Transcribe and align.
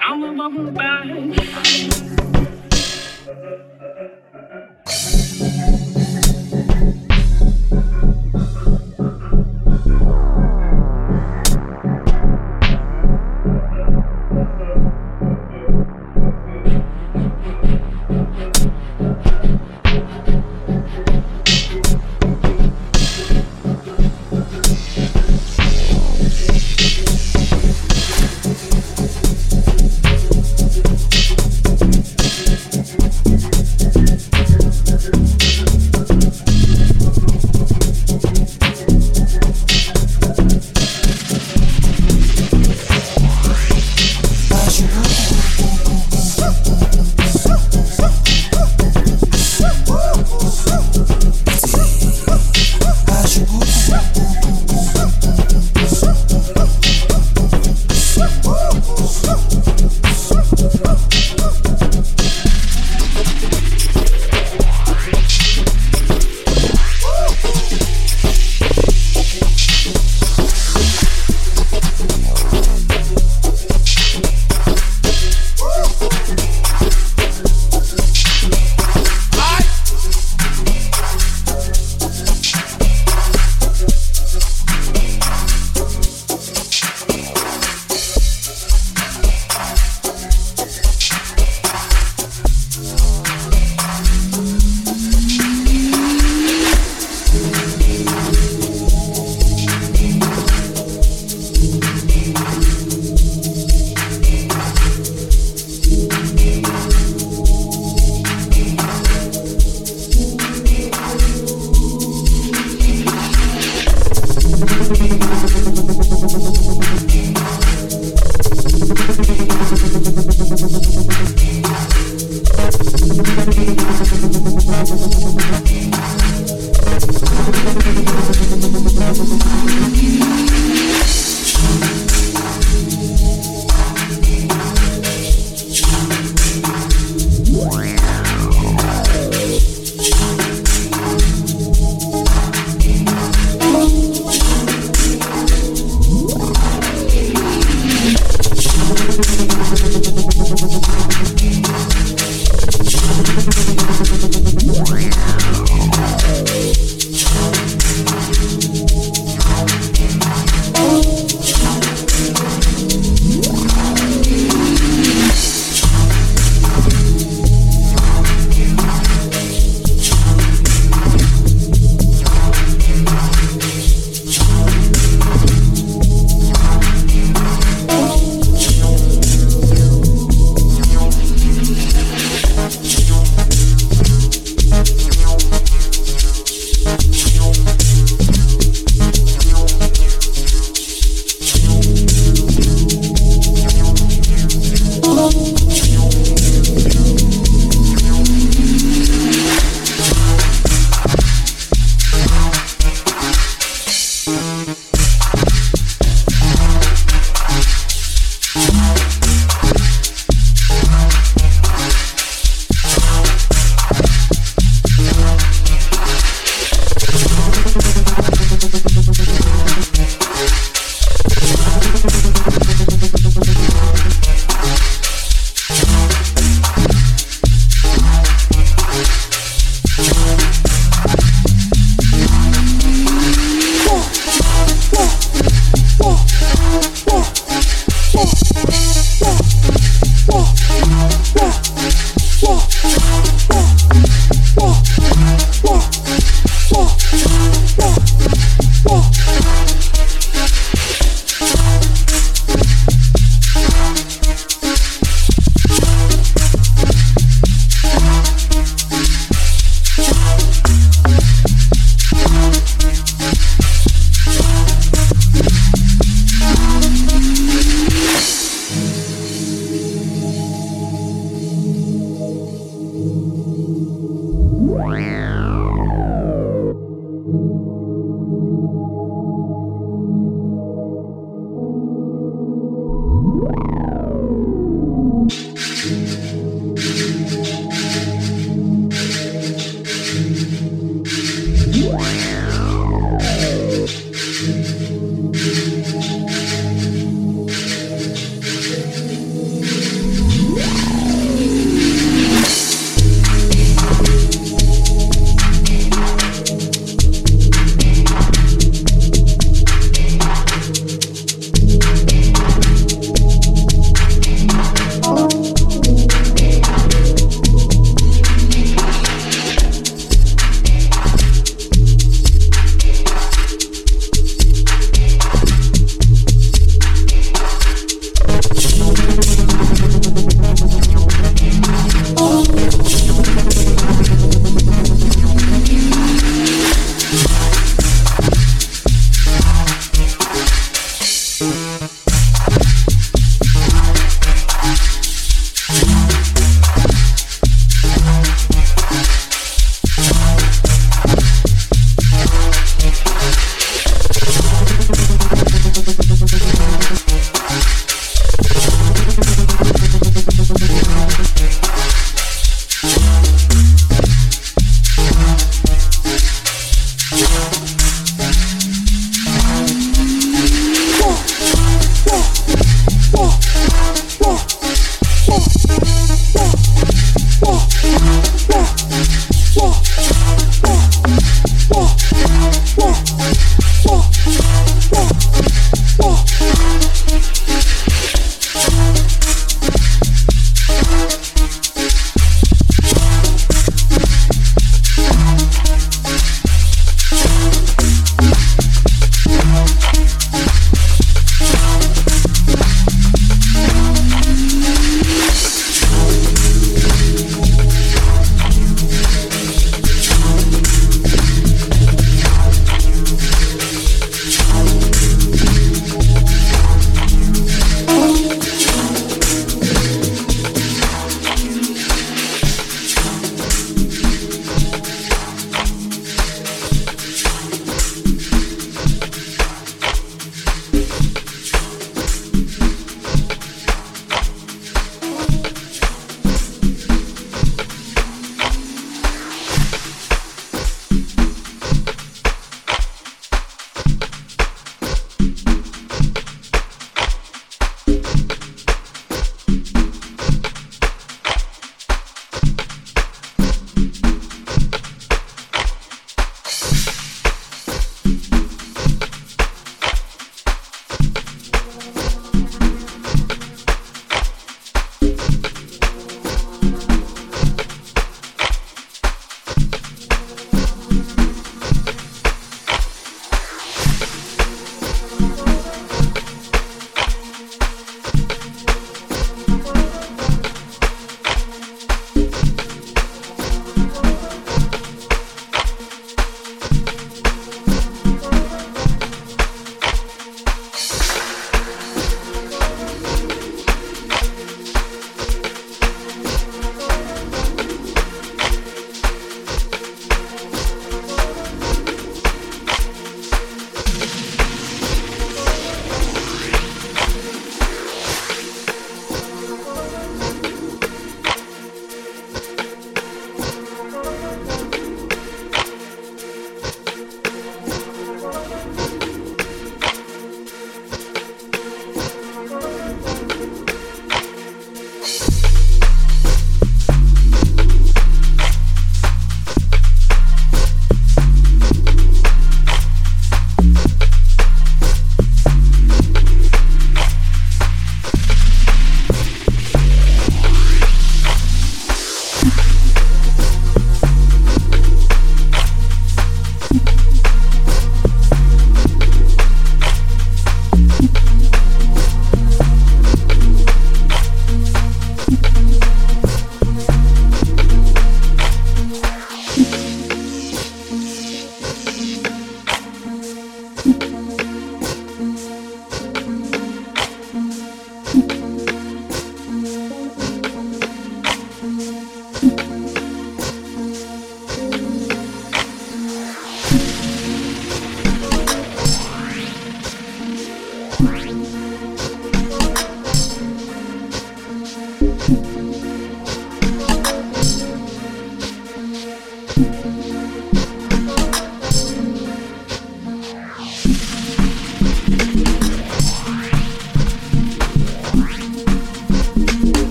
I'm 0.00 0.22
a 0.22 0.32
bubble 0.36 0.70
bag. 0.70 1.08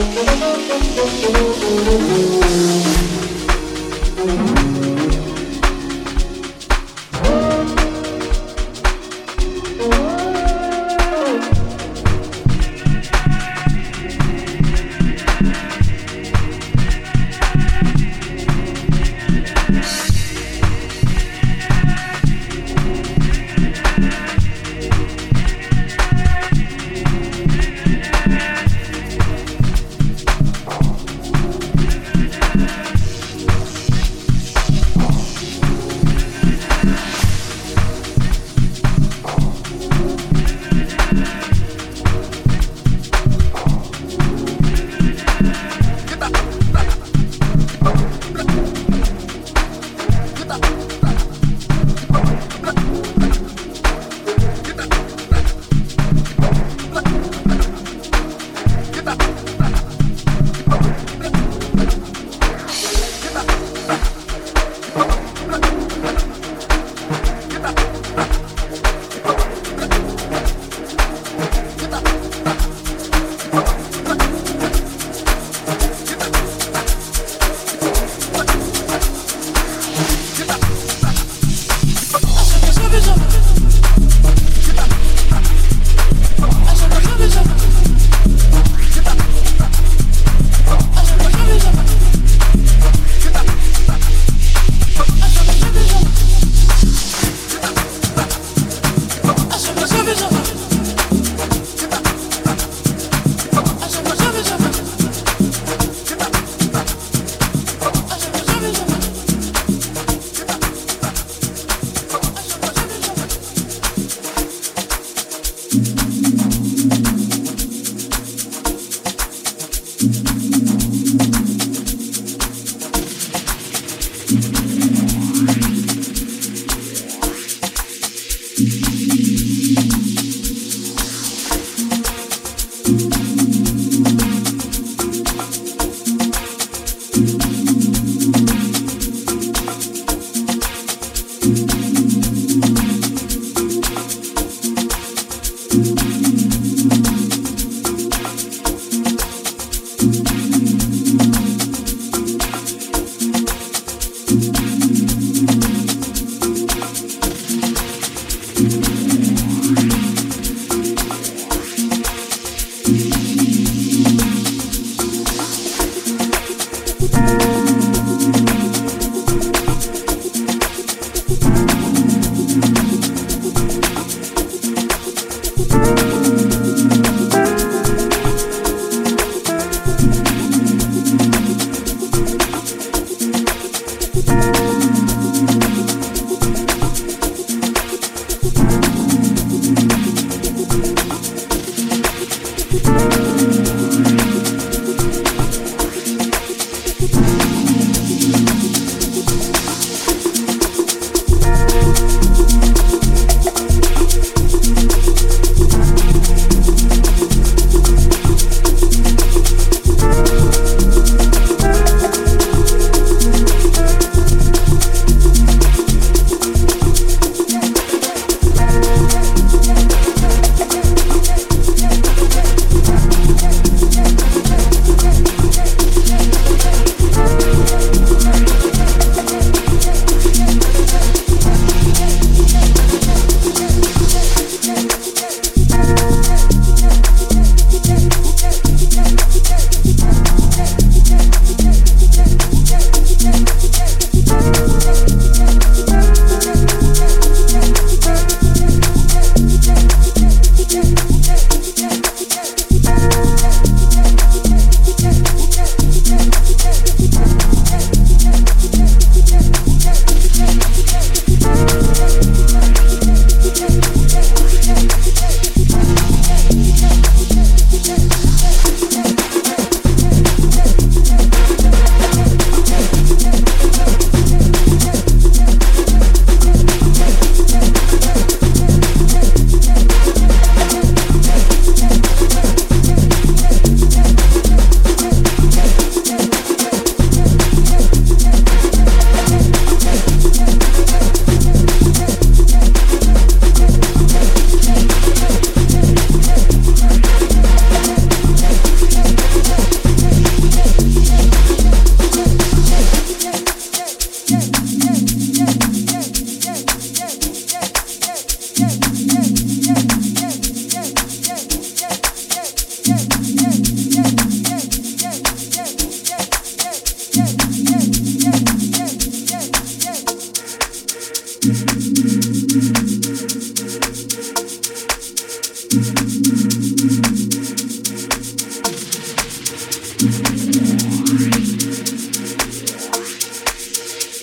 Thank 0.00 0.30
you. 4.54 4.59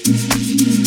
Thank 0.09 0.86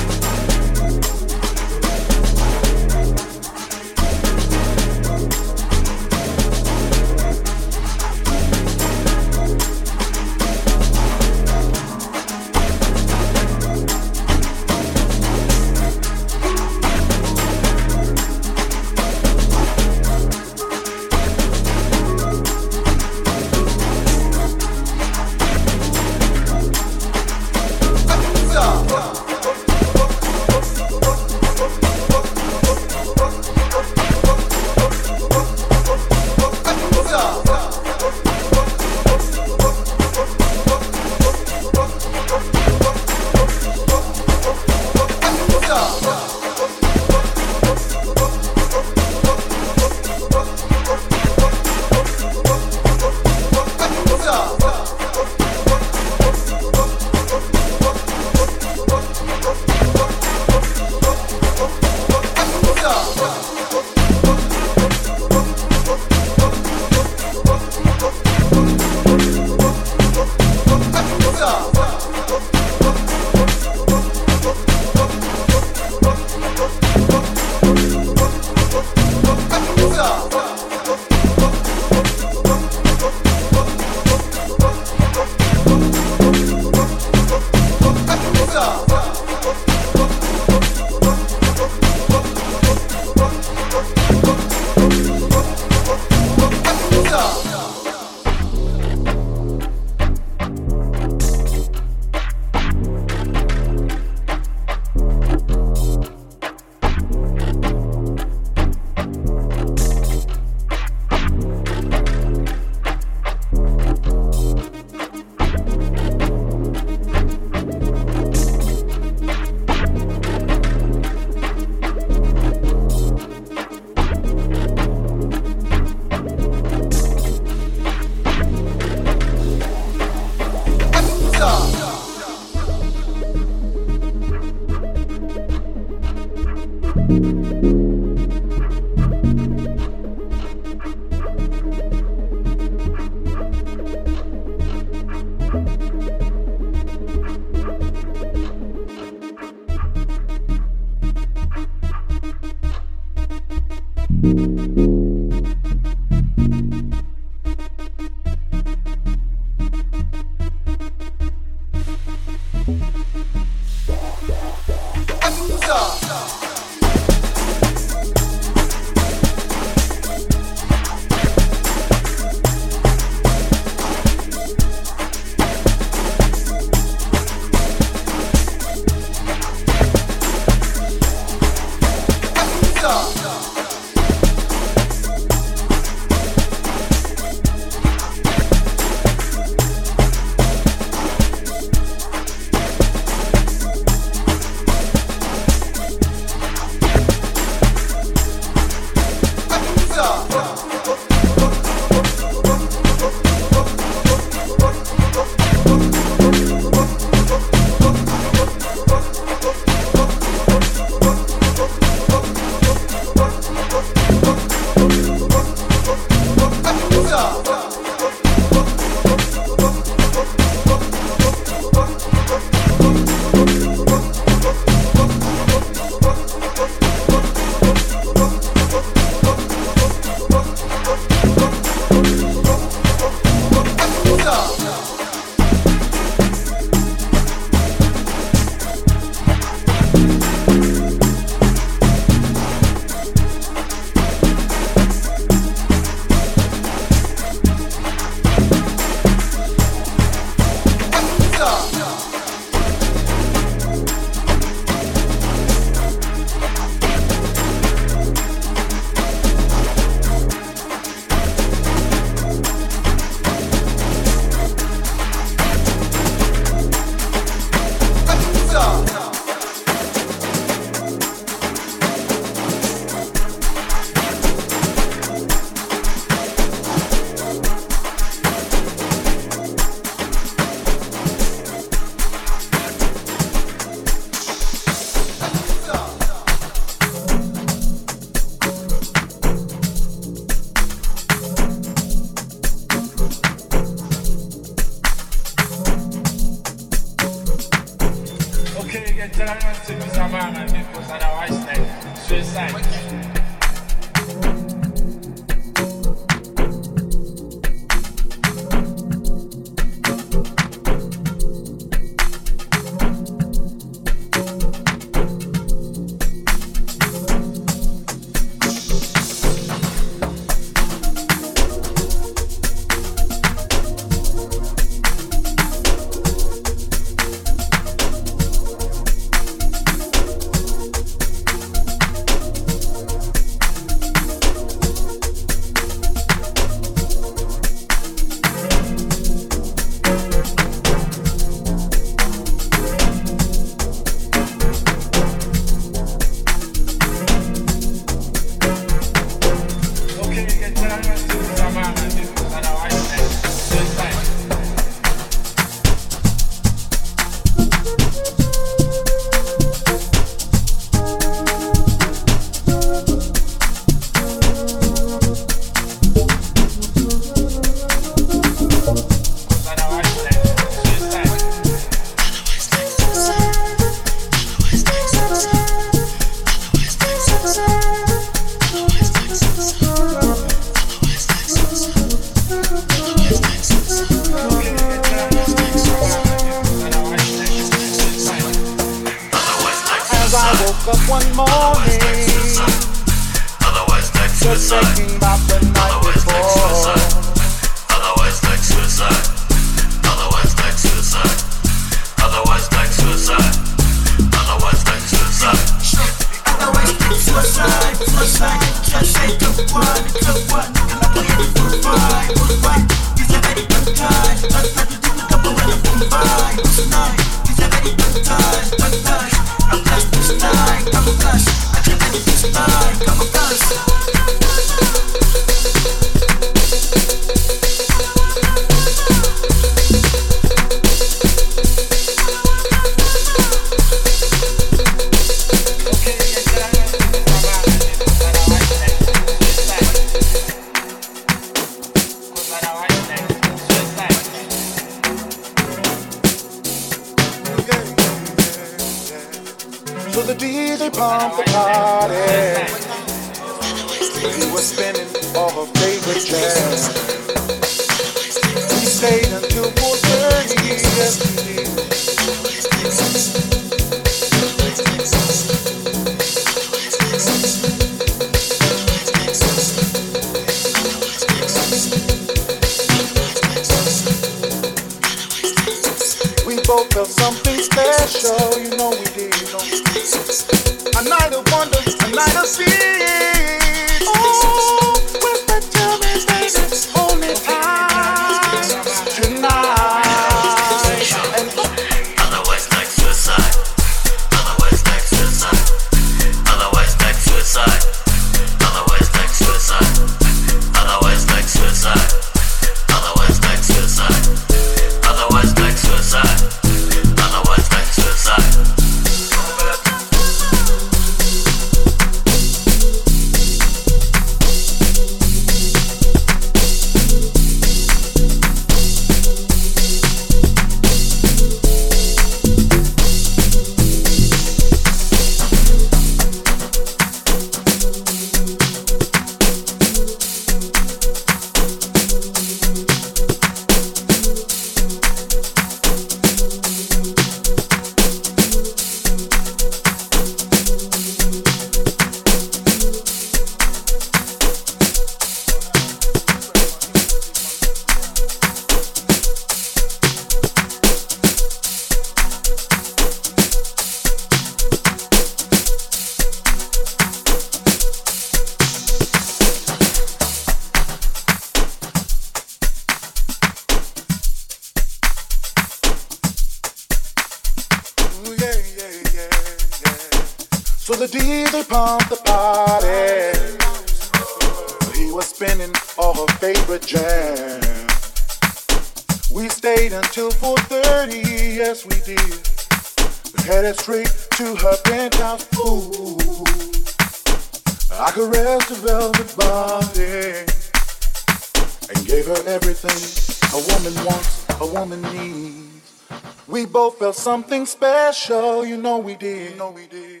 Something 596.94 597.44
special, 597.44 598.46
you 598.46 598.56
know 598.56 598.78
we 598.78 598.94
did. 598.94 599.32
You 599.32 599.36
know 599.36 599.50
we 599.50 599.66
did. 599.66 600.00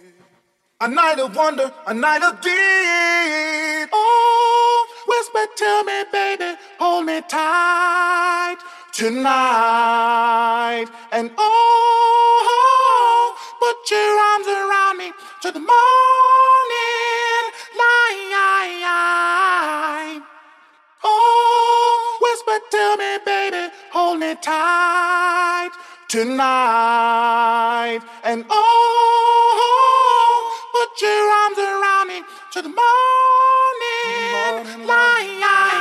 A 0.80 0.86
night 0.88 1.18
of 1.18 1.34
wonder, 1.34 1.72
a 1.86 1.92
night 1.92 2.22
of 2.22 2.40
deed. 2.40 3.88
Oh, 3.92 4.86
whisper 5.08 5.46
to 5.56 5.82
me, 5.84 6.04
baby, 6.12 6.56
hold 6.78 7.06
me 7.06 7.20
tight 7.28 8.58
tonight. 8.92 10.86
And 11.10 11.32
oh, 11.36 12.46
put 13.58 13.90
your 13.90 14.18
arms 14.30 14.46
around 14.46 14.98
me 14.98 15.12
to 15.42 15.50
the 15.50 15.58
morning 15.58 15.74
light. 17.76 18.24
Oh, 21.02 22.18
whisper 22.22 22.58
to 22.70 22.96
me, 22.98 23.18
baby, 23.26 23.72
hold 23.92 24.20
me 24.20 24.36
tight 24.40 25.72
tonight. 26.14 28.00
And 28.22 28.44
oh, 28.48 29.56
put 30.70 31.02
your 31.02 31.10
arms 31.42 31.58
around 31.58 32.06
me 32.06 32.22
to 32.52 32.62
the 32.62 32.68
morning 32.68 32.84
light. 34.86 35.73